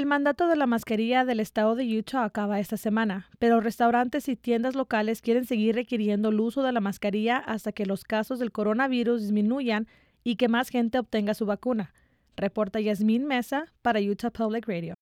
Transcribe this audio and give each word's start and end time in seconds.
El 0.00 0.06
mandato 0.06 0.48
de 0.48 0.56
la 0.56 0.66
mascarilla 0.66 1.26
del 1.26 1.40
estado 1.40 1.74
de 1.74 1.84
Utah 1.98 2.24
acaba 2.24 2.58
esta 2.58 2.78
semana, 2.78 3.28
pero 3.38 3.60
restaurantes 3.60 4.30
y 4.30 4.34
tiendas 4.34 4.74
locales 4.74 5.20
quieren 5.20 5.44
seguir 5.44 5.74
requiriendo 5.74 6.30
el 6.30 6.40
uso 6.40 6.62
de 6.62 6.72
la 6.72 6.80
mascarilla 6.80 7.36
hasta 7.36 7.72
que 7.72 7.84
los 7.84 8.04
casos 8.04 8.38
del 8.38 8.50
coronavirus 8.50 9.20
disminuyan 9.20 9.88
y 10.24 10.36
que 10.36 10.48
más 10.48 10.70
gente 10.70 10.98
obtenga 10.98 11.34
su 11.34 11.44
vacuna. 11.44 11.92
Reporta 12.34 12.80
Yasmín 12.80 13.26
Mesa 13.26 13.74
para 13.82 14.00
Utah 14.00 14.30
Public 14.30 14.66
Radio. 14.66 14.94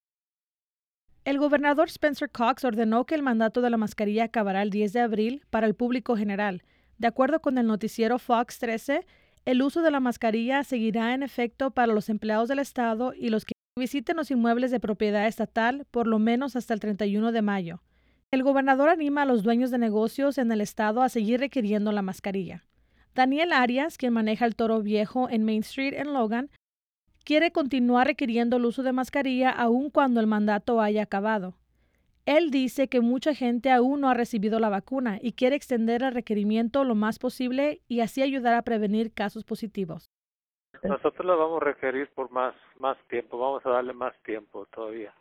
El 1.24 1.38
gobernador 1.38 1.86
Spencer 1.86 2.28
Cox 2.28 2.64
ordenó 2.64 3.06
que 3.06 3.14
el 3.14 3.22
mandato 3.22 3.60
de 3.60 3.70
la 3.70 3.76
mascarilla 3.76 4.24
acabará 4.24 4.62
el 4.62 4.70
10 4.70 4.94
de 4.94 5.00
abril 5.00 5.44
para 5.48 5.68
el 5.68 5.76
público 5.76 6.16
general. 6.16 6.64
De 6.98 7.06
acuerdo 7.06 7.40
con 7.40 7.56
el 7.56 7.68
noticiero 7.68 8.18
Fox 8.18 8.58
13, 8.58 9.06
el 9.44 9.62
uso 9.62 9.80
de 9.80 9.92
la 9.92 10.00
mascarilla 10.00 10.64
seguirá 10.64 11.14
en 11.14 11.22
efecto 11.22 11.70
para 11.70 11.92
los 11.92 12.08
empleados 12.08 12.48
del 12.48 12.58
Estado 12.58 13.14
y 13.14 13.28
los 13.28 13.44
que 13.44 13.57
visiten 13.79 14.16
los 14.16 14.30
inmuebles 14.30 14.70
de 14.70 14.80
propiedad 14.80 15.26
estatal 15.26 15.87
por 15.91 16.06
lo 16.06 16.18
menos 16.18 16.56
hasta 16.56 16.74
el 16.74 16.80
31 16.80 17.32
de 17.32 17.42
mayo. 17.42 17.82
El 18.30 18.42
gobernador 18.42 18.91
anima 18.91 19.23
a 19.23 19.24
los 19.24 19.42
dueños 19.42 19.70
de 19.70 19.78
negocios 19.78 20.37
en 20.37 20.52
el 20.52 20.60
estado 20.60 21.01
a 21.01 21.09
seguir 21.09 21.41
requiriendo 21.41 21.92
la 21.92 22.02
mascarilla. 22.02 22.64
Daniel 23.14 23.52
Arias, 23.52 23.96
quien 23.96 24.12
maneja 24.12 24.45
el 24.45 24.54
Toro 24.54 24.82
Viejo 24.82 25.30
en 25.30 25.45
Main 25.45 25.60
Street 25.60 25.95
en 25.95 26.12
Logan, 26.12 26.51
quiere 27.24 27.52
continuar 27.52 28.06
requiriendo 28.06 28.59
el 28.59 28.66
uso 28.66 28.82
de 28.82 28.92
mascarilla 28.92 29.51
aun 29.51 29.90
cuando 29.90 30.20
el 30.20 30.26
mandato 30.26 30.80
haya 30.80 31.02
acabado. 31.02 31.56
Él 32.26 32.51
dice 32.51 32.88
que 32.88 33.01
mucha 33.01 33.34
gente 33.34 33.70
aún 33.70 34.02
no 34.02 34.10
ha 34.10 34.15
recibido 34.15 34.60
la 34.60 34.68
vacuna 34.68 35.18
y 35.23 35.32
quiere 35.32 35.56
extender 35.56 36.02
el 36.02 36.12
requerimiento 36.12 36.84
lo 36.84 36.95
más 36.95 37.18
posible 37.18 37.80
y 37.88 38.01
así 38.01 38.20
ayudar 38.20 38.52
a 38.52 38.62
prevenir 38.62 39.12
casos 39.12 39.45
positivos. 39.45 40.10
Nosotros 40.84 41.27
lo 41.27 41.38
vamos 41.38 41.62
a 41.62 41.66
requerir 41.66 42.09
por 42.14 42.30
más 42.30 42.55
más 42.78 42.96
tiempo, 43.09 43.38
vamos 43.38 43.64
a 43.66 43.70
darle 43.70 43.92
más 43.92 44.16
tiempo 44.23 44.66
todavía. 44.66 45.12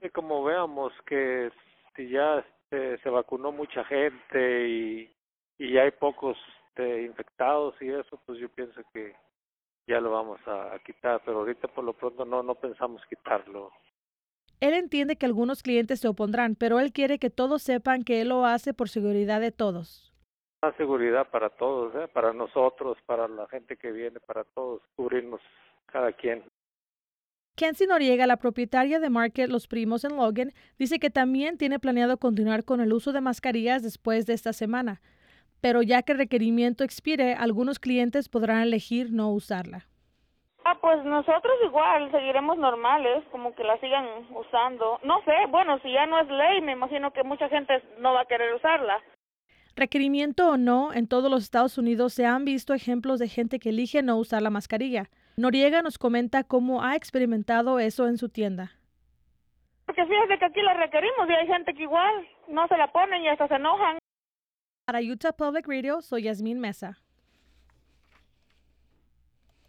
Y 0.00 0.10
como 0.10 0.44
veamos 0.44 0.92
que 1.06 1.50
si 1.96 2.08
ya 2.10 2.38
este, 2.38 2.98
se 2.98 3.10
vacunó 3.10 3.50
mucha 3.52 3.84
gente 3.84 4.68
y, 4.68 5.10
y 5.58 5.78
hay 5.78 5.90
pocos 5.92 6.36
este, 6.78 7.02
infectados 7.02 7.74
y 7.80 7.88
eso, 7.88 8.20
pues 8.24 8.38
yo 8.38 8.48
pienso 8.48 8.80
que 8.92 9.14
ya 9.86 10.00
lo 10.00 10.10
vamos 10.12 10.38
a, 10.46 10.78
quitar, 10.84 11.20
pero 11.24 11.38
ahorita 11.38 11.66
por 11.68 11.82
lo 11.82 11.92
pronto 11.92 12.24
no 12.24 12.42
no 12.42 12.54
pensamos 12.54 13.02
quitarlo. 13.08 13.72
Él 14.60 14.74
entiende 14.74 15.16
que 15.16 15.26
algunos 15.26 15.62
clientes 15.62 16.00
se 16.00 16.08
opondrán, 16.08 16.56
pero 16.56 16.78
él 16.80 16.92
quiere 16.92 17.18
que 17.18 17.30
todos 17.30 17.62
sepan 17.62 18.02
que 18.02 18.20
él 18.20 18.28
lo 18.28 18.44
hace 18.44 18.74
por 18.74 18.88
seguridad 18.88 19.40
de 19.40 19.52
todos. 19.52 20.07
Más 20.60 20.74
seguridad 20.76 21.28
para 21.28 21.50
todos, 21.50 21.94
¿eh? 21.94 22.08
para 22.12 22.32
nosotros, 22.32 22.98
para 23.06 23.28
la 23.28 23.46
gente 23.46 23.76
que 23.76 23.92
viene, 23.92 24.18
para 24.18 24.42
todos, 24.42 24.82
cubrirnos 24.96 25.40
cada 25.86 26.12
quien. 26.12 26.42
Kenzie 27.54 27.86
Noriega, 27.86 28.26
la 28.26 28.36
propietaria 28.36 28.98
de 28.98 29.10
Market 29.10 29.50
Los 29.50 29.68
Primos 29.68 30.04
en 30.04 30.16
Logan, 30.16 30.52
dice 30.78 30.98
que 30.98 31.10
también 31.10 31.58
tiene 31.58 31.78
planeado 31.78 32.16
continuar 32.16 32.64
con 32.64 32.80
el 32.80 32.92
uso 32.92 33.12
de 33.12 33.20
mascarillas 33.20 33.82
después 33.82 34.26
de 34.26 34.34
esta 34.34 34.52
semana, 34.52 35.00
pero 35.60 35.82
ya 35.82 36.02
que 36.02 36.12
el 36.12 36.18
requerimiento 36.18 36.82
expire, 36.82 37.34
algunos 37.34 37.78
clientes 37.78 38.28
podrán 38.28 38.62
elegir 38.62 39.12
no 39.12 39.30
usarla. 39.30 39.86
Ah, 40.64 40.76
pues 40.80 41.04
nosotros 41.04 41.54
igual 41.64 42.10
seguiremos 42.10 42.58
normales, 42.58 43.24
como 43.30 43.54
que 43.54 43.64
la 43.64 43.78
sigan 43.78 44.06
usando. 44.34 44.98
No 45.02 45.20
sé, 45.22 45.34
bueno, 45.50 45.78
si 45.80 45.92
ya 45.92 46.06
no 46.06 46.20
es 46.20 46.28
ley, 46.28 46.60
me 46.60 46.72
imagino 46.72 47.12
que 47.12 47.22
mucha 47.22 47.48
gente 47.48 47.82
no 47.98 48.12
va 48.12 48.22
a 48.22 48.26
querer 48.26 48.54
usarla. 48.54 49.00
Requerimiento 49.78 50.50
o 50.50 50.56
no, 50.56 50.92
en 50.92 51.06
todos 51.06 51.30
los 51.30 51.44
Estados 51.44 51.78
Unidos 51.78 52.12
se 52.12 52.26
han 52.26 52.44
visto 52.44 52.74
ejemplos 52.74 53.20
de 53.20 53.28
gente 53.28 53.60
que 53.60 53.68
elige 53.68 54.02
no 54.02 54.16
usar 54.16 54.42
la 54.42 54.50
mascarilla. 54.50 55.08
Noriega 55.36 55.82
nos 55.82 55.98
comenta 55.98 56.42
cómo 56.42 56.82
ha 56.82 56.96
experimentado 56.96 57.78
eso 57.78 58.08
en 58.08 58.18
su 58.18 58.28
tienda. 58.28 58.72
Porque 59.86 60.04
fíjate 60.04 60.36
que 60.36 60.44
aquí 60.46 60.62
la 60.62 60.74
requerimos 60.74 61.30
y 61.30 61.32
hay 61.32 61.46
gente 61.46 61.74
que 61.74 61.84
igual 61.84 62.26
no 62.48 62.66
se 62.66 62.76
la 62.76 62.90
ponen 62.90 63.22
y 63.22 63.28
hasta 63.28 63.46
se 63.46 63.54
enojan. 63.54 63.98
Para 64.84 64.98
Utah 64.98 65.32
Public 65.32 65.68
Radio, 65.68 66.02
soy 66.02 66.24
Yasmín 66.24 66.58
Mesa. 66.58 66.98